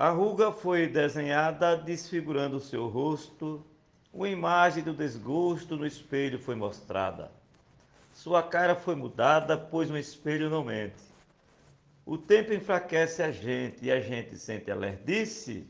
A 0.00 0.10
ruga 0.10 0.52
foi 0.52 0.86
desenhada 0.86 1.76
desfigurando 1.76 2.58
o 2.58 2.60
seu 2.60 2.86
rosto, 2.86 3.66
uma 4.12 4.28
imagem 4.28 4.80
do 4.80 4.94
desgosto 4.94 5.76
no 5.76 5.84
espelho 5.84 6.38
foi 6.38 6.54
mostrada. 6.54 7.32
Sua 8.12 8.40
cara 8.40 8.76
foi 8.76 8.94
mudada, 8.94 9.58
pois 9.58 9.90
um 9.90 9.96
espelho 9.96 10.48
não 10.48 10.62
mente. 10.62 11.02
O 12.06 12.16
tempo 12.16 12.52
enfraquece 12.52 13.24
a 13.24 13.32
gente 13.32 13.86
e 13.86 13.90
a 13.90 14.00
gente 14.00 14.38
sente 14.38 14.70
a 14.70 14.76
lerdice 14.76 15.66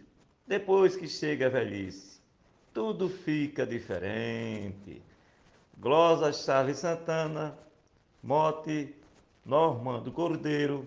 depois 0.46 0.94
que 0.94 1.08
chega 1.08 1.46
a 1.46 1.48
velhice. 1.48 2.20
Tudo 2.74 3.08
fica 3.08 3.64
diferente. 3.64 5.00
Glosa 5.78 6.34
Charles 6.34 6.76
Santana, 6.76 7.56
Mote 8.22 8.94
Normando 9.42 10.12
Cordeiro, 10.12 10.86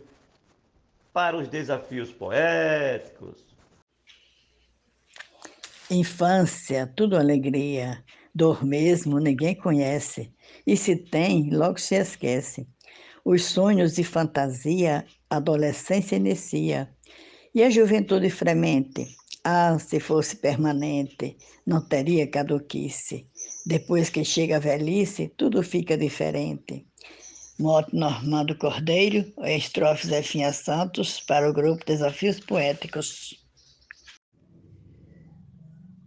para 1.14 1.38
os 1.38 1.48
desafios 1.48 2.12
poéticos. 2.12 3.46
Infância, 5.90 6.92
tudo 6.96 7.18
alegria. 7.18 8.04
Dor 8.34 8.64
mesmo 8.64 9.20
ninguém 9.20 9.54
conhece. 9.54 10.34
E 10.66 10.78
se 10.78 10.96
tem, 10.96 11.50
logo 11.50 11.78
se 11.80 11.96
esquece. 11.96 12.66
Os 13.26 13.44
sonhos 13.44 13.96
de 13.96 14.04
fantasia, 14.04 15.06
adolescência 15.30 16.16
inicia. 16.16 16.90
E 17.54 17.62
a 17.62 17.70
juventude 17.70 18.30
fremente? 18.30 19.06
Ah, 19.44 19.78
se 19.80 20.00
fosse 20.00 20.38
permanente, 20.38 21.36
não 21.66 21.86
teria 21.86 22.26
caduquice. 22.28 23.28
Depois 23.66 24.10
que 24.10 24.24
chega 24.24 24.56
a 24.58 24.60
velhice, 24.60 25.34
tudo 25.36 25.62
fica 25.62 25.98
diferente. 25.98 26.88
Moto 27.62 27.96
Normando 27.96 28.58
Cordeiro, 28.58 29.32
estrofe 29.44 30.08
Zefinha 30.08 30.52
Santos, 30.52 31.22
para 31.22 31.48
o 31.48 31.54
grupo 31.54 31.86
Desafios 31.86 32.40
Poéticos. 32.40 33.40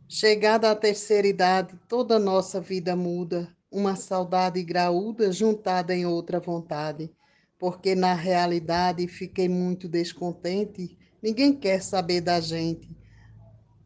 Chegada 0.08 0.72
à 0.72 0.74
terceira 0.74 1.28
idade, 1.28 1.78
toda 1.88 2.18
nossa 2.18 2.60
vida 2.60 2.96
muda, 2.96 3.48
uma 3.70 3.94
saudade 3.94 4.64
graúda 4.64 5.30
juntada 5.30 5.94
em 5.94 6.04
outra 6.04 6.40
vontade, 6.40 7.08
porque 7.56 7.94
na 7.94 8.14
realidade 8.14 9.06
fiquei 9.06 9.48
muito 9.48 9.88
descontente, 9.88 10.98
ninguém 11.22 11.52
quer 11.52 11.80
saber 11.80 12.20
da 12.20 12.40
gente. 12.40 12.90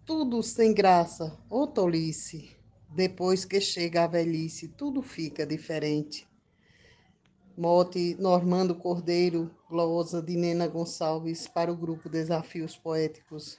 Tudo 0.06 0.42
sem 0.42 0.72
graça, 0.72 1.38
ou 1.50 1.66
tolice. 1.66 2.48
Depois 2.96 3.44
que 3.44 3.60
chega 3.60 4.04
a 4.04 4.06
velhice, 4.06 4.68
tudo 4.68 5.02
fica 5.02 5.44
diferente. 5.44 6.27
Mote 7.60 8.16
Normando 8.20 8.72
Cordeiro, 8.72 9.50
glosa 9.68 10.22
de 10.22 10.36
Nena 10.36 10.68
Gonçalves 10.68 11.48
para 11.48 11.72
o 11.72 11.76
grupo 11.76 12.08
Desafios 12.08 12.76
Poéticos. 12.76 13.58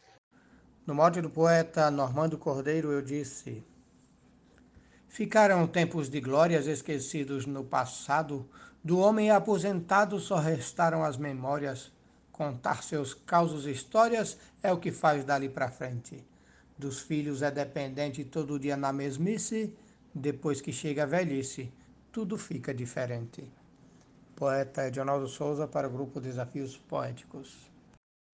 No 0.88 0.96
mote 0.96 1.20
do 1.20 1.30
poeta 1.30 1.92
Normando 1.92 2.38
Cordeiro, 2.38 2.94
eu 2.94 3.02
disse: 3.02 3.62
Ficaram 5.10 5.68
tempos 5.68 6.10
de 6.10 6.22
glórias 6.22 6.66
esquecidos 6.66 7.46
no 7.46 7.66
passado, 7.66 8.50
do 8.82 9.00
homem 9.00 9.32
aposentado 9.32 10.18
só 10.18 10.38
restaram 10.38 11.04
as 11.04 11.18
memórias. 11.18 11.92
Contar 12.32 12.84
seus 12.84 13.14
causos 13.14 13.68
e 13.68 13.72
histórias 13.72 14.38
é 14.64 14.72
o 14.72 14.80
que 14.80 14.94
faz 14.94 15.26
dali 15.26 15.50
para 15.50 15.70
frente. 15.70 16.26
Dos 16.78 17.02
filhos 17.02 17.42
é 17.42 17.52
dependente 17.52 18.24
todo 18.24 18.58
dia 18.58 18.78
na 18.78 18.94
mesmice, 18.94 19.76
depois 20.16 20.62
que 20.62 20.72
chega 20.72 21.04
a 21.04 21.06
velhice, 21.06 21.70
tudo 22.14 22.38
fica 22.38 22.74
diferente. 22.74 23.59
Poeta 24.40 24.88
Edionaldo 24.88 25.28
Souza 25.28 25.68
para 25.68 25.86
o 25.86 25.92
grupo 25.92 26.22
Desafios 26.22 26.78
Poéticos. 26.78 27.58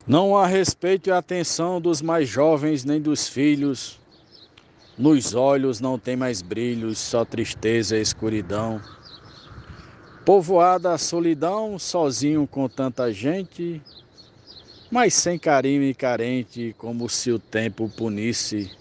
Não 0.06 0.38
há 0.38 0.46
respeito 0.46 1.10
e 1.10 1.12
atenção 1.12 1.82
dos 1.82 2.00
mais 2.00 2.30
jovens 2.30 2.86
nem 2.86 3.02
dos 3.02 3.28
filhos. 3.28 4.00
Nos 4.96 5.34
olhos 5.34 5.82
não 5.82 5.98
tem 5.98 6.16
mais 6.16 6.44
brilhos, 6.44 7.00
só 7.00 7.26
tristeza 7.26 7.98
e 7.98 8.02
escuridão. 8.02 8.80
Povoada 10.24 10.94
a 10.94 10.98
solidão, 11.00 11.80
sozinho 11.80 12.46
com 12.46 12.70
tanta 12.70 13.12
gente, 13.12 13.82
mas 14.92 15.16
sem 15.16 15.40
carinho 15.40 15.82
e 15.82 15.94
carente, 15.96 16.76
como 16.78 17.10
se 17.10 17.32
o 17.32 17.40
tempo 17.40 17.90
punisse. 17.90 18.72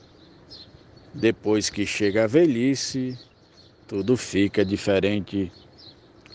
Depois 1.15 1.71
que 1.71 1.87
chega 1.87 2.25
a 2.25 2.27
velhice, 2.27 3.19
tudo 3.89 4.15
fica 4.15 4.63
diferente. 4.63 5.51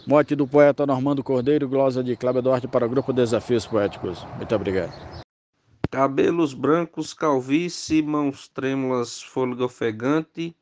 Morte 0.10 0.36
do 0.36 0.48
poeta 0.48 0.88
Normando 0.88 1.24
Cordeiro, 1.24 1.70
glosa 1.70 2.04
de 2.04 2.16
Cláudio 2.18 2.42
Duarte 2.42 2.68
para 2.68 2.84
o 2.84 2.90
Grupo 2.90 3.14
Desafios 3.14 3.68
Poéticos. 3.68 4.24
Muito 4.38 4.56
obrigado. 4.56 4.92
Cabelos 5.92 6.52
brancos, 6.52 7.14
calvície, 7.14 8.02
mãos 8.02 8.48
trêmulas, 8.48 9.22
fôlego 9.22 9.66
ofegante. 9.66 10.56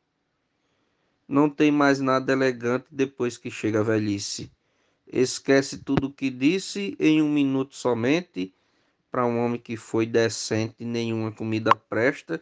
Não 1.26 1.50
tem 1.50 1.72
mais 1.72 2.02
nada 2.02 2.34
elegante 2.34 2.88
depois 2.92 3.38
que 3.38 3.50
chega 3.50 3.80
a 3.80 3.84
velhice. 3.84 4.52
Esquece 5.08 5.78
tudo 5.78 6.08
o 6.08 6.14
que 6.14 6.30
disse 6.30 6.98
em 7.00 7.22
um 7.22 7.30
minuto 7.30 7.74
somente. 7.74 8.54
Para 9.10 9.26
um 9.26 9.40
homem 9.46 9.62
que 9.62 9.78
foi 9.78 10.06
decente, 10.06 10.84
nenhuma 10.84 11.32
comida 11.32 11.74
presta. 11.74 12.42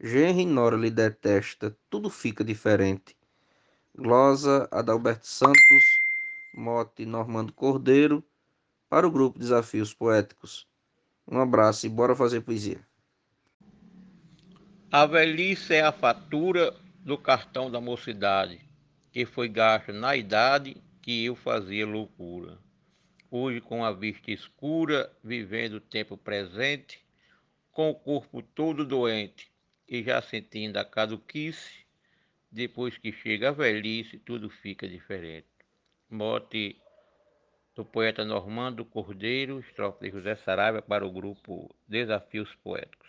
Genro 0.00 0.40
e 0.40 0.46
Nora 0.46 0.76
lhe 0.78 0.90
detesta, 0.90 1.76
tudo 1.90 2.08
fica 2.08 2.42
diferente. 2.42 3.14
Glosa 3.94 4.68
Adalberto 4.70 5.26
Santos, 5.26 5.95
Mote 6.56 7.04
Normando 7.04 7.52
Cordeiro, 7.52 8.24
para 8.88 9.06
o 9.06 9.10
grupo 9.10 9.38
Desafios 9.38 9.92
Poéticos. 9.92 10.66
Um 11.28 11.38
abraço 11.38 11.84
e 11.84 11.90
bora 11.90 12.16
fazer 12.16 12.40
poesia. 12.40 12.80
A 14.90 15.04
velhice 15.04 15.74
é 15.74 15.82
a 15.82 15.92
fatura 15.92 16.74
do 17.04 17.18
cartão 17.18 17.70
da 17.70 17.78
mocidade, 17.78 18.60
que 19.12 19.26
foi 19.26 19.48
gasto 19.48 19.92
na 19.92 20.16
idade 20.16 20.82
que 21.02 21.26
eu 21.26 21.36
fazia 21.36 21.86
loucura. 21.86 22.58
Hoje, 23.30 23.60
com 23.60 23.84
a 23.84 23.92
vista 23.92 24.30
escura, 24.30 25.12
vivendo 25.22 25.74
o 25.74 25.80
tempo 25.80 26.16
presente, 26.16 27.04
com 27.70 27.90
o 27.90 27.94
corpo 27.94 28.40
todo 28.40 28.86
doente 28.86 29.52
e 29.86 30.02
já 30.02 30.22
sentindo 30.22 30.78
a 30.78 30.84
caduquice, 30.84 31.84
depois 32.50 32.96
que 32.96 33.12
chega 33.12 33.50
a 33.50 33.52
velhice, 33.52 34.18
tudo 34.18 34.48
fica 34.48 34.88
diferente 34.88 35.55
mote 36.10 36.76
do 37.74 37.84
poeta 37.84 38.24
Normando 38.24 38.84
Cordeiro, 38.84 39.60
estrofe 39.60 40.04
de 40.04 40.10
José 40.10 40.36
Saraiva 40.36 40.80
para 40.80 41.06
o 41.06 41.10
grupo 41.10 41.74
Desafios 41.86 42.48
Poéticos. 42.62 43.08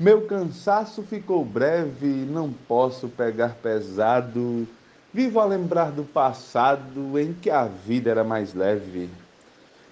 Meu 0.00 0.26
cansaço 0.26 1.02
ficou 1.02 1.44
breve, 1.44 2.06
não 2.06 2.52
posso 2.52 3.08
pegar 3.08 3.54
pesado. 3.56 4.66
Vivo 5.14 5.38
a 5.38 5.44
lembrar 5.44 5.92
do 5.92 6.04
passado 6.04 7.18
em 7.18 7.34
que 7.34 7.50
a 7.50 7.66
vida 7.66 8.10
era 8.10 8.24
mais 8.24 8.54
leve. 8.54 9.08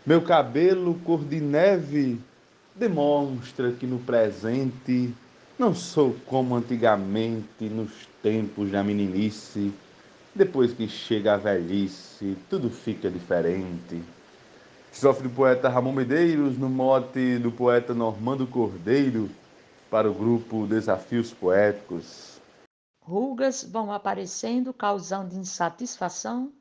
Meu 0.04 0.22
cabelo 0.22 0.98
cor 1.04 1.22
de 1.22 1.40
neve 1.40 2.18
demonstra 2.74 3.70
que 3.72 3.86
no 3.86 3.98
presente 3.98 5.14
não 5.58 5.74
sou 5.74 6.16
como 6.26 6.56
antigamente 6.56 7.64
nos 7.64 8.08
tempos 8.22 8.70
da 8.70 8.82
meninice 8.82 9.72
depois 10.34 10.72
que 10.72 10.88
chega 10.88 11.34
a 11.34 11.36
velhice, 11.36 12.36
tudo 12.48 12.70
fica 12.70 13.10
diferente. 13.10 14.00
Sofre 14.92 15.28
do 15.28 15.34
poeta 15.34 15.68
Ramon 15.68 15.92
Medeiros, 15.92 16.56
no 16.56 16.68
mote 16.68 17.38
do 17.38 17.50
poeta 17.50 17.92
Normando 17.94 18.46
Cordeiro, 18.46 19.28
para 19.90 20.10
o 20.10 20.14
grupo 20.14 20.66
Desafios 20.66 21.32
Poéticos. 21.32 22.40
Rugas 23.00 23.64
vão 23.64 23.92
aparecendo, 23.92 24.72
causando 24.72 25.34
insatisfação. 25.34 26.52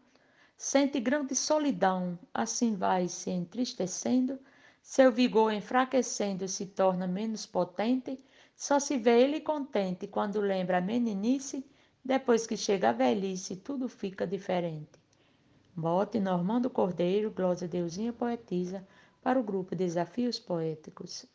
Sente 0.58 1.00
grande 1.00 1.36
solidão, 1.36 2.18
assim 2.34 2.76
vai 2.76 3.08
se 3.08 3.30
entristecendo. 3.30 4.40
Seu 4.82 5.12
vigor 5.12 5.54
enfraquecendo 5.54 6.48
se 6.48 6.66
torna 6.66 7.06
menos 7.06 7.46
potente. 7.46 8.20
Só 8.56 8.80
se 8.80 8.98
vê 8.98 9.22
ele 9.22 9.40
contente 9.42 10.08
quando 10.08 10.42
lembra 10.42 10.80
a 10.80 10.82
meninice 10.82 11.64
depois 12.04 12.48
que 12.48 12.58
chega 12.58 12.90
a 12.90 12.94
velhice, 12.94 13.56
tudo 13.56 13.88
fica 13.88 14.26
diferente. 14.26 15.00
Bote 15.76 16.20
Normando 16.20 16.70
Cordeiro, 16.70 17.32
Glosa 17.32 17.68
Deusinha 17.68 18.12
Poetisa, 18.12 18.86
para 19.22 19.40
o 19.40 19.44
grupo 19.44 19.76
Desafios 19.76 20.40
Poéticos. 20.40 21.26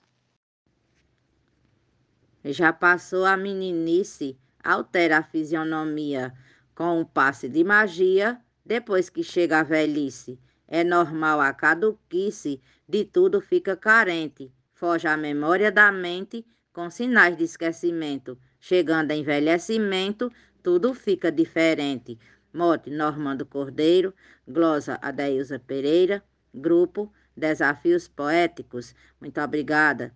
Já 2.44 2.72
passou 2.72 3.24
a 3.24 3.36
meninice, 3.36 4.38
altera 4.62 5.18
a 5.18 5.22
fisionomia 5.22 6.34
com 6.74 7.00
um 7.00 7.04
passe 7.04 7.48
de 7.48 7.62
magia, 7.62 8.40
depois 8.64 9.08
que 9.08 9.22
chega 9.22 9.60
a 9.60 9.62
velhice. 9.62 10.38
É 10.66 10.82
normal 10.82 11.40
a 11.40 11.52
caduquice, 11.52 12.60
de 12.88 13.04
tudo 13.04 13.40
fica 13.40 13.76
carente, 13.76 14.52
foge 14.72 15.06
a 15.06 15.16
memória 15.16 15.70
da 15.70 15.92
mente 15.92 16.44
com 16.72 16.90
sinais 16.90 17.36
de 17.36 17.44
esquecimento. 17.44 18.36
Chegando 18.58 19.12
a 19.12 19.14
envelhecimento, 19.14 20.32
tudo 20.64 20.94
fica 20.94 21.30
diferente. 21.30 22.18
Mote 22.52 22.90
Normando 22.90 23.44
Cordeiro, 23.44 24.14
glosa 24.48 24.98
Adailza 25.02 25.58
Pereira, 25.58 26.24
grupo 26.54 27.12
Desafios 27.36 28.08
Poéticos. 28.08 28.94
Muito 29.20 29.38
obrigada. 29.42 30.14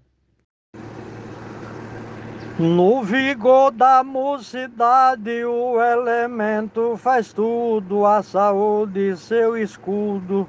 No 2.59 3.03
vigor 3.03 3.73
da 3.73 4.03
mocidade, 4.03 5.45
o 5.45 5.81
elemento 5.81 6.97
faz 6.97 7.33
tudo, 7.33 8.07
a 8.07 8.23
saúde 8.23 9.17
seu 9.17 9.57
escudo, 9.57 10.49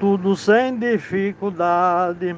tudo 0.00 0.34
sem 0.34 0.78
dificuldade. 0.78 2.34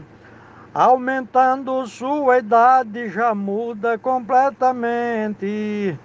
Aumentando 0.74 1.86
sua 1.86 2.38
idade, 2.38 3.08
já 3.08 3.34
muda 3.34 3.96
completamente. 3.96 5.98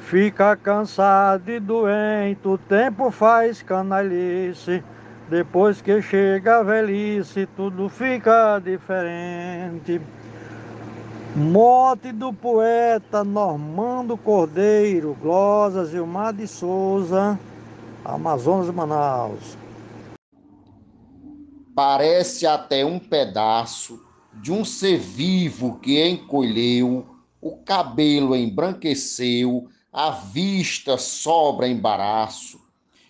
Fica 0.00 0.56
cansado 0.56 1.50
e 1.50 1.60
doente, 1.60 2.46
o 2.46 2.58
tempo 2.58 3.10
faz 3.10 3.62
canalice. 3.62 4.82
Depois 5.28 5.80
que 5.80 6.02
chega 6.02 6.58
a 6.58 6.62
velhice, 6.62 7.46
tudo 7.56 7.88
fica 7.88 8.58
diferente. 8.58 10.00
Morte 11.36 12.10
do 12.10 12.32
poeta 12.32 13.22
Normando 13.22 14.16
Cordeiro, 14.16 15.16
Glosa 15.22 15.86
Gilmar 15.86 16.32
de 16.32 16.48
Souza, 16.48 17.38
Amazonas 18.04 18.66
de 18.66 18.72
Manaus. 18.72 19.56
Parece 21.72 22.48
até 22.48 22.84
um 22.84 22.98
pedaço 22.98 24.04
de 24.34 24.50
um 24.50 24.64
ser 24.64 24.98
vivo 24.98 25.78
que 25.78 26.04
encolheu, 26.04 27.06
o 27.40 27.56
cabelo 27.58 28.34
embranqueceu, 28.34 29.68
a 29.92 30.10
vista 30.10 30.96
sobra 30.96 31.68
embaraço, 31.68 32.60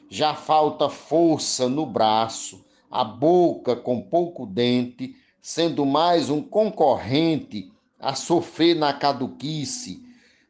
já 0.09 0.35
falta 0.35 0.89
força 0.89 1.69
no 1.69 1.85
braço, 1.85 2.65
a 2.91 3.05
boca 3.05 3.77
com 3.77 4.01
pouco 4.01 4.47
dente, 4.47 5.15
sendo 5.41 5.85
mais 5.85 6.31
um 6.31 6.43
concorrente 6.43 7.71
a 7.99 8.15
sofrer 8.15 8.75
na 8.75 8.93
caduquice. 8.93 10.03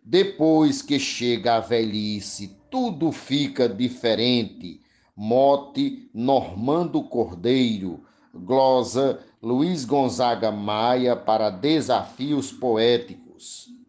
Depois 0.02 0.80
que 0.80 0.98
chega 0.98 1.56
a 1.56 1.60
velhice, 1.60 2.56
tudo 2.70 3.12
fica 3.12 3.68
diferente. 3.68 4.80
Mote 5.14 6.08
Normando 6.14 7.02
Cordeiro, 7.02 8.04
glosa 8.32 9.20
Luiz 9.42 9.84
Gonzaga 9.84 10.50
Maia 10.50 11.14
para 11.14 11.50
Desafios 11.50 12.50
Poéticos. 12.50 13.79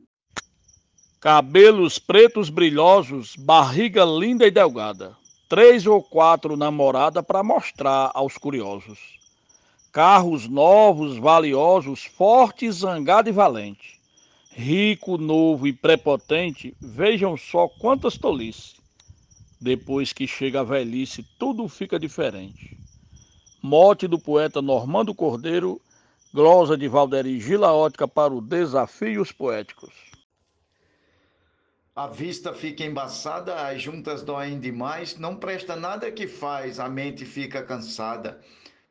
Cabelos 1.21 1.97
pretos 1.97 2.49
brilhosos, 2.49 3.37
barriga 3.37 4.03
linda 4.03 4.45
e 4.45 4.51
delgada. 4.51 5.15
Três 5.47 5.87
ou 5.87 6.03
quatro 6.03 6.57
namorada 6.57 7.23
para 7.23 7.41
mostrar 7.41 8.11
aos 8.13 8.37
curiosos 8.37 9.21
carros 9.91 10.47
novos, 10.47 11.17
valiosos, 11.17 12.05
forte, 12.05 12.71
zangado 12.71 13.27
e 13.27 13.31
valente. 13.31 13.99
Rico, 14.49 15.17
novo 15.17 15.67
e 15.67 15.73
prepotente, 15.73 16.75
vejam 16.81 17.35
só 17.35 17.67
quantas 17.67 18.17
tolices. 18.17 18.75
Depois 19.59 20.13
que 20.13 20.25
chega 20.25 20.61
a 20.61 20.63
velhice, 20.63 21.25
tudo 21.37 21.67
fica 21.67 21.99
diferente. 21.99 22.77
Mote 23.61 24.07
do 24.07 24.17
poeta 24.17 24.61
Normando 24.61 25.13
Cordeiro, 25.13 25.79
glosa 26.33 26.77
de 26.77 26.87
Valderi 26.87 27.39
Gilaótica 27.39 28.07
para 28.07 28.33
o 28.33 28.41
Desafios 28.41 29.31
Poéticos. 29.31 30.10
A 31.93 32.07
vista 32.07 32.53
fica 32.53 32.85
embaçada, 32.85 33.67
as 33.67 33.81
juntas 33.81 34.21
doem 34.21 34.57
demais, 34.61 35.17
não 35.17 35.35
presta 35.35 35.75
nada 35.75 36.09
que 36.09 36.25
faz, 36.25 36.79
a 36.79 36.87
mente 36.87 37.25
fica 37.25 37.61
cansada. 37.61 38.39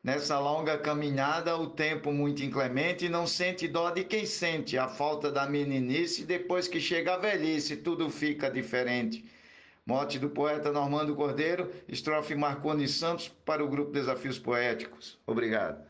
Nessa 0.03 0.37
longa 0.37 0.77
caminhada, 0.77 1.57
o 1.57 1.65
tempo 1.65 2.11
muito 2.13 2.43
inclemente, 2.43 3.09
não 3.09 3.25
sente 3.25 3.67
dó 3.67 3.89
de 3.89 4.03
quem 4.03 4.23
sente 4.27 4.77
a 4.77 4.87
falta 4.87 5.31
da 5.31 5.47
meninice, 5.47 6.25
depois 6.25 6.67
que 6.67 6.79
chega 6.79 7.15
a 7.15 7.17
velhice, 7.17 7.77
tudo 7.77 8.07
fica 8.07 8.51
diferente. 8.51 9.25
Mote 9.83 10.19
do 10.19 10.29
poeta 10.29 10.71
Normando 10.71 11.15
Cordeiro, 11.15 11.71
estrofe 11.87 12.35
Marconi 12.35 12.87
Santos 12.87 13.31
para 13.43 13.65
o 13.65 13.67
grupo 13.67 13.91
Desafios 13.91 14.37
Poéticos. 14.37 15.17
Obrigado. 15.25 15.83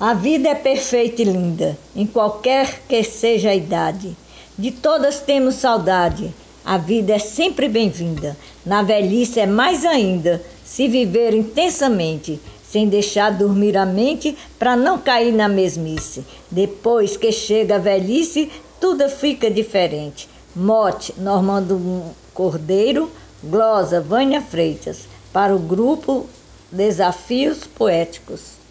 A 0.00 0.14
vida 0.14 0.48
é 0.48 0.54
perfeita 0.54 1.20
e 1.20 1.26
linda, 1.26 1.78
em 1.94 2.06
qualquer 2.06 2.80
que 2.88 3.04
seja 3.04 3.50
a 3.50 3.54
idade. 3.54 4.16
De 4.56 4.70
todas 4.70 5.18
temos 5.18 5.56
saudade. 5.56 6.32
A 6.64 6.78
vida 6.78 7.14
é 7.14 7.18
sempre 7.18 7.68
bem-vinda. 7.68 8.36
Na 8.64 8.82
velhice 8.82 9.40
é 9.40 9.46
mais 9.46 9.84
ainda 9.84 10.40
se 10.64 10.86
viver 10.86 11.34
intensamente, 11.34 12.40
sem 12.62 12.88
deixar 12.88 13.32
dormir 13.32 13.76
a 13.76 13.84
mente 13.84 14.38
para 14.56 14.76
não 14.76 14.96
cair 14.96 15.32
na 15.32 15.48
mesmice. 15.48 16.24
Depois 16.48 17.16
que 17.16 17.32
chega 17.32 17.74
a 17.74 17.78
velhice, 17.78 18.48
tudo 18.80 19.08
fica 19.08 19.50
diferente. 19.50 20.28
Mote 20.54 21.12
Normando 21.18 22.04
Cordeiro, 22.32 23.10
glosa 23.42 24.00
Vânia 24.00 24.40
Freitas, 24.40 25.08
para 25.32 25.54
o 25.54 25.58
grupo 25.58 26.26
Desafios 26.70 27.64
Poéticos. 27.66 28.63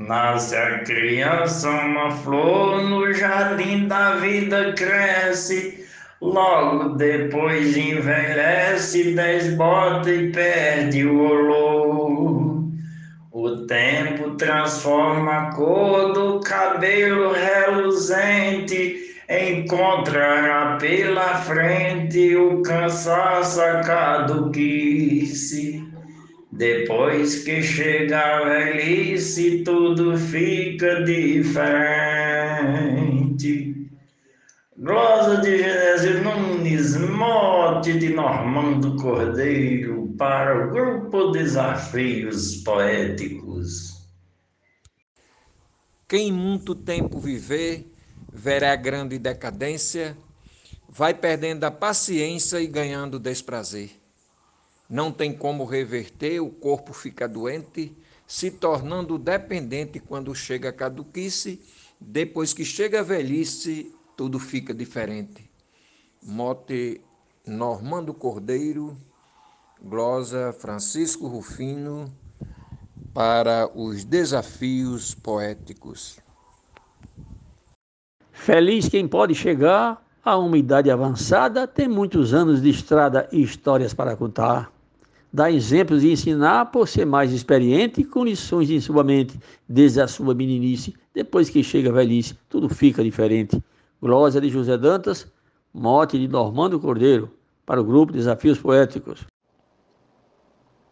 Nasce 0.00 0.56
a 0.56 0.80
criança, 0.80 1.70
uma 1.70 2.10
flor, 2.10 2.82
no 2.82 3.12
jardim 3.12 3.86
da 3.86 4.16
vida 4.16 4.72
cresce 4.72 5.80
Logo 6.20 6.96
depois 6.96 7.78
envelhece, 7.78 9.14
desbota 9.14 10.10
e 10.10 10.30
perde 10.30 11.06
o 11.06 11.18
olor. 11.18 12.68
O 13.32 13.66
tempo 13.66 14.36
transforma 14.36 15.32
a 15.32 15.54
cor 15.54 16.12
do 16.12 16.40
cabelo 16.40 17.32
reluzente, 17.32 19.16
encontrará 19.30 20.76
pela 20.76 21.36
frente 21.36 22.36
o 22.36 22.60
cansaço 22.60 23.62
a 23.62 23.80
caduquice. 23.80 25.82
Depois 26.52 27.44
que 27.44 27.62
chega 27.62 28.18
a 28.18 28.44
velhice, 28.44 29.62
tudo 29.62 30.18
fica 30.18 31.04
diferente. 31.04 32.10
Glosa 34.76 35.36
de 35.42 35.58
Genésio 35.58 36.22
Nunes, 36.24 36.96
mote 36.96 37.96
de 37.98 38.08
Normando 38.08 38.96
Cordeiro 38.96 40.12
para 40.18 40.66
o 40.66 40.70
grupo 40.70 41.30
Desafios 41.30 42.56
Poéticos. 42.56 44.00
Quem 46.08 46.32
muito 46.32 46.74
tempo 46.74 47.20
viver, 47.20 47.86
verá 48.32 48.74
grande 48.74 49.20
decadência, 49.20 50.16
vai 50.88 51.14
perdendo 51.14 51.62
a 51.62 51.70
paciência 51.70 52.60
e 52.60 52.66
ganhando 52.66 53.20
desprazer. 53.20 53.99
Não 54.90 55.12
tem 55.12 55.32
como 55.32 55.64
reverter, 55.64 56.40
o 56.40 56.50
corpo 56.50 56.92
fica 56.92 57.28
doente, 57.28 57.96
se 58.26 58.50
tornando 58.50 59.16
dependente 59.16 60.00
quando 60.00 60.34
chega 60.34 60.70
a 60.70 60.72
caduquice, 60.72 61.62
depois 62.00 62.52
que 62.52 62.64
chega 62.64 62.98
a 62.98 63.04
velhice, 63.04 63.94
tudo 64.16 64.40
fica 64.40 64.74
diferente. 64.74 65.48
Mote 66.20 67.00
Normando 67.46 68.12
Cordeiro, 68.12 68.96
glosa 69.80 70.52
Francisco 70.52 71.28
Rufino, 71.28 72.12
para 73.14 73.70
os 73.72 74.02
desafios 74.02 75.14
poéticos. 75.14 76.18
Feliz 78.32 78.88
quem 78.88 79.06
pode 79.06 79.36
chegar 79.36 80.04
a 80.24 80.36
uma 80.36 80.58
idade 80.58 80.90
avançada, 80.90 81.66
tem 81.66 81.86
muitos 81.86 82.34
anos 82.34 82.60
de 82.60 82.70
estrada 82.70 83.28
e 83.30 83.40
histórias 83.40 83.94
para 83.94 84.16
contar. 84.16 84.79
Dá 85.32 85.48
exemplos 85.48 86.02
e 86.02 86.10
ensinar 86.10 86.66
por 86.66 86.88
ser 86.88 87.04
mais 87.04 87.32
experiente, 87.32 88.02
com 88.02 88.24
lições 88.24 88.68
em 88.68 88.80
sua 88.80 89.04
mente, 89.04 89.38
desde 89.68 90.00
a 90.00 90.08
sua 90.08 90.34
meninice. 90.34 90.92
Depois 91.14 91.48
que 91.48 91.62
chega 91.62 91.88
a 91.88 91.92
velhice, 91.92 92.36
tudo 92.48 92.68
fica 92.68 93.04
diferente. 93.04 93.62
Glória 94.02 94.40
de 94.40 94.48
José 94.48 94.76
Dantas, 94.76 95.30
mote 95.72 96.18
de 96.18 96.26
Normando 96.26 96.80
Cordeiro, 96.80 97.30
para 97.64 97.80
o 97.80 97.84
grupo 97.84 98.12
Desafios 98.12 98.58
Poéticos. 98.58 99.24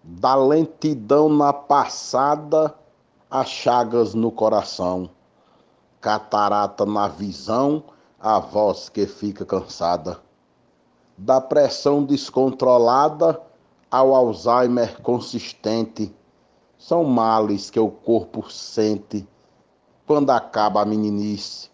Da 0.05 0.37
lentidão 0.37 1.29
na 1.29 1.53
passada, 1.53 2.73
a 3.29 3.45
chagas 3.45 4.15
no 4.15 4.31
coração, 4.31 5.11
catarata 6.01 6.87
na 6.87 7.09
visão, 7.09 7.83
a 8.21 8.39
voz 8.39 8.89
que 8.89 9.05
fica 9.05 9.45
cansada. 9.45 10.21
Da 11.17 11.41
pressão 11.41 12.05
descontrolada 12.05 13.48
ao 13.91 14.15
Alzheimer 14.15 15.01
consistente, 15.03 16.15
são 16.77 17.05
males 17.05 17.71
que 17.71 17.81
o 17.81 17.91
corpo 17.91 18.51
sente 18.51 19.27
quando 20.07 20.31
acaba 20.31 20.83
a 20.83 20.87
meninice 20.87 21.71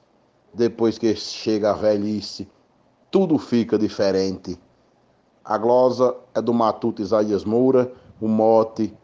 depois 0.54 0.98
que 0.98 1.14
chega 1.16 1.70
a 1.70 1.74
velhice, 1.74 2.48
tudo 3.10 3.38
fica 3.38 3.76
diferente. 3.76 4.58
A 5.44 5.58
glosa 5.58 6.16
é 6.34 6.40
do 6.40 6.54
Matuto 6.54 7.02
Isaías 7.02 7.44
Moura, 7.44 7.92
O 8.20 8.28
mote 8.28 8.96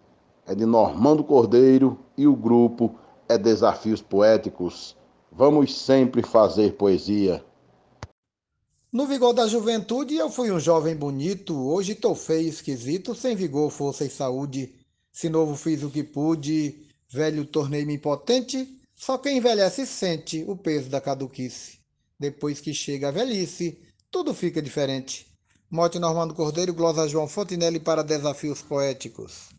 é 0.46 0.54
de 0.54 0.64
Normando 0.64 1.24
Cordeiro 1.24 1.98
e 2.16 2.26
o 2.26 2.34
grupo 2.34 2.94
é 3.28 3.36
Desafios 3.36 4.00
Poéticos. 4.00 4.96
Vamos 5.30 5.76
sempre 5.76 6.22
fazer 6.22 6.74
poesia. 6.74 7.44
No 8.92 9.06
vigor 9.06 9.32
da 9.32 9.46
juventude, 9.46 10.16
eu 10.16 10.28
fui 10.28 10.50
um 10.50 10.58
jovem 10.58 10.96
bonito. 10.96 11.56
Hoje 11.56 11.94
tô 11.94 12.12
feio, 12.12 12.48
esquisito, 12.48 13.14
sem 13.14 13.36
vigor, 13.36 13.70
força 13.70 14.04
e 14.04 14.10
saúde. 14.10 14.74
Se 15.12 15.28
novo 15.28 15.54
fiz 15.54 15.84
o 15.84 15.90
que 15.90 16.02
pude, 16.02 16.88
velho 17.08 17.44
tornei-me 17.44 17.94
impotente. 17.94 18.80
Só 18.96 19.16
quem 19.16 19.38
envelhece 19.38 19.86
sente 19.86 20.44
o 20.48 20.56
peso 20.56 20.90
da 20.90 21.00
caduquice. 21.00 21.78
Depois 22.18 22.60
que 22.60 22.74
chega 22.74 23.08
a 23.08 23.12
velhice, 23.12 23.78
tudo 24.10 24.34
fica 24.34 24.60
diferente. 24.60 25.24
Mote 25.70 26.00
Normando 26.00 26.34
Cordeiro, 26.34 26.74
glosa 26.74 27.06
João 27.06 27.28
Fontinelli 27.28 27.78
para 27.78 28.02
Desafios 28.02 28.60
Poéticos. 28.60 29.50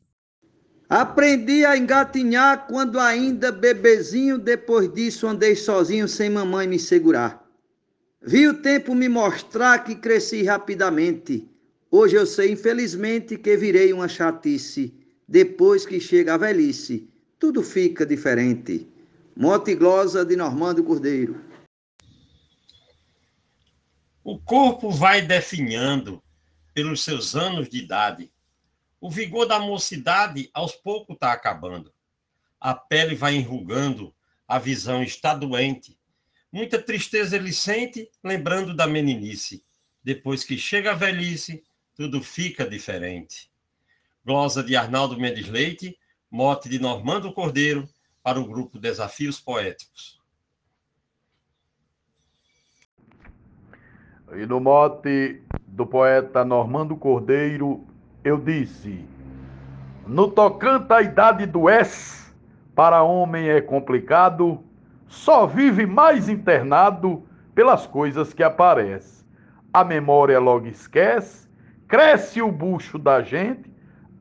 Aprendi 0.89 1.63
a 1.63 1.77
engatinhar 1.77 2.67
quando 2.67 3.00
ainda 3.00 3.50
bebezinho, 3.50 4.38
depois 4.38 4.93
disso 4.93 5.25
andei 5.25 5.55
sozinho 5.55 6.05
sem 6.05 6.29
mamãe 6.29 6.67
me 6.67 6.77
segurar. 6.77 7.40
Vi 8.23 8.47
o 8.47 8.61
tempo 8.61 8.93
me 8.93 9.09
mostrar 9.09 9.83
que 9.83 9.95
cresci 9.95 10.43
rapidamente. 10.43 11.49
Hoje 11.89 12.15
eu 12.15 12.25
sei, 12.27 12.51
infelizmente, 12.51 13.35
que 13.35 13.57
virei 13.57 13.91
uma 13.91 14.07
chatice. 14.07 14.93
Depois 15.27 15.87
que 15.87 15.99
chega 15.99 16.35
a 16.35 16.37
velhice, 16.37 17.09
tudo 17.39 17.63
fica 17.63 18.05
diferente. 18.05 18.87
Mote 19.35 19.73
glosa 19.73 20.23
de 20.23 20.35
Normando 20.35 20.83
Cordeiro. 20.83 21.43
O 24.23 24.37
corpo 24.37 24.91
vai 24.91 25.23
definhando 25.23 26.21
pelos 26.75 27.03
seus 27.03 27.35
anos 27.35 27.67
de 27.69 27.79
idade. 27.79 28.31
O 28.99 29.09
vigor 29.09 29.47
da 29.47 29.57
mocidade 29.57 30.47
aos 30.53 30.73
poucos 30.73 31.15
está 31.15 31.31
acabando. 31.31 31.91
A 32.59 32.75
pele 32.75 33.15
vai 33.15 33.33
enrugando, 33.33 34.13
a 34.47 34.59
visão 34.59 35.01
está 35.01 35.33
doente. 35.33 35.97
Muita 36.51 36.81
tristeza 36.81 37.36
ele 37.36 37.53
sente, 37.53 38.10
lembrando 38.24 38.75
da 38.75 38.86
meninice. 38.86 39.63
Depois 40.03 40.43
que 40.43 40.58
chega 40.58 40.91
a 40.91 40.96
velhice, 40.96 41.63
tudo 41.96 42.22
fica 42.22 42.67
diferente. 42.67 43.50
Glosa 44.25 44.62
de 44.62 44.75
Arnaldo 44.75 45.17
Mendes 45.17 45.48
Leite, 45.48 45.98
mote 46.29 46.67
de 46.67 46.77
Normando 46.77 47.31
Cordeiro, 47.31 47.88
para 48.22 48.39
o 48.39 48.46
grupo 48.46 48.77
Desafios 48.77 49.39
Poéticos. 49.39 50.20
E 54.34 54.46
no 54.46 54.60
mote 54.60 55.41
do 55.67 55.86
poeta 55.86 56.46
Normando 56.46 56.96
Cordeiro, 56.96 57.86
eu 58.24 58.38
disse: 58.38 59.03
No 60.08 60.29
tocante 60.31 60.93
à 60.93 61.01
idade 61.01 61.46
do 61.46 61.70
S, 61.70 62.31
para 62.75 63.03
homem 63.03 63.50
é 63.50 63.60
complicado 63.60 64.63
só 65.12 65.46
vive 65.46 65.86
mais 65.86 66.30
internado 66.30 67.22
pelas 67.53 67.86
coisas 67.86 68.34
que 68.34 68.41
aparecem. 68.41 69.25
A 69.74 69.84
memória 69.84 70.39
logo 70.39 70.68
esquece, 70.68 71.50
cresce 71.86 72.41
o 72.41 72.50
bucho 72.50 72.98
da 72.98 73.22
gente, 73.22 73.70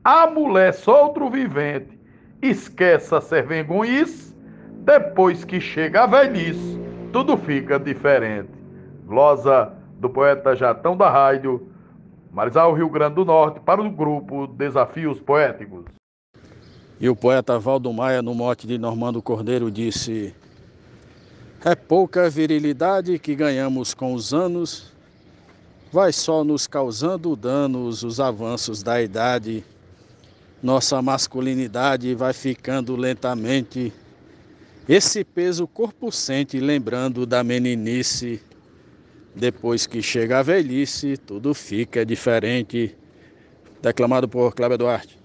amolece 0.03 0.89
outro 0.89 1.29
vivente, 1.29 1.97
esquece 2.41 3.15
a 3.15 3.21
ser 3.21 3.47
vergonhice, 3.47 4.35
depois 4.83 5.45
que 5.45 5.61
chega 5.61 6.03
a 6.03 6.07
velhice, 6.07 6.77
tudo 7.13 7.37
fica 7.37 7.79
diferente. 7.79 8.51
Glosa 9.05 9.71
do 9.97 10.09
poeta 10.09 10.55
Jatão 10.55 10.97
da 10.97 11.09
Rádio, 11.09 11.69
Marizal 12.31 12.73
Rio 12.73 12.89
Grande 12.89 13.15
do 13.15 13.25
Norte, 13.25 13.61
para 13.61 13.81
o 13.81 13.89
grupo 13.89 14.45
Desafios 14.45 15.21
Poéticos. 15.21 15.85
E 16.99 17.07
o 17.07 17.15
poeta 17.15 17.57
Valdo 17.57 17.91
Maia, 17.93 18.21
no 18.21 18.35
mote 18.35 18.67
de 18.67 18.77
Normando 18.77 19.21
Cordeiro, 19.21 19.71
disse: 19.71 20.35
é 21.63 21.75
pouca 21.75 22.27
virilidade 22.27 23.19
que 23.19 23.35
ganhamos 23.35 23.93
com 23.93 24.15
os 24.15 24.33
anos, 24.33 24.91
vai 25.91 26.11
só 26.11 26.43
nos 26.43 26.65
causando 26.65 27.35
danos 27.35 28.03
os 28.03 28.19
avanços 28.19 28.81
da 28.81 29.01
idade. 29.01 29.63
Nossa 30.61 31.01
masculinidade 31.01 32.15
vai 32.15 32.33
ficando 32.33 32.95
lentamente. 32.95 33.93
Esse 34.89 35.23
peso 35.23 35.67
corpo 35.67 36.11
sente, 36.11 36.59
lembrando 36.59 37.27
da 37.27 37.43
meninice. 37.43 38.41
Depois 39.35 39.85
que 39.85 40.01
chega 40.01 40.39
a 40.39 40.43
velhice, 40.43 41.15
tudo 41.15 41.53
fica 41.53 42.03
diferente. 42.03 42.95
Declamado 43.81 44.27
por 44.27 44.53
Cláudio 44.53 44.79
Duarte. 44.79 45.20